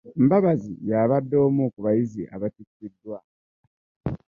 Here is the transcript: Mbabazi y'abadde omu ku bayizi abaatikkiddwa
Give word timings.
Mbabazi 0.25 0.71
y'abadde 0.89 1.35
omu 1.45 1.63
ku 1.73 1.79
bayizi 1.85 2.21
abaatikkiddwa 2.35 3.17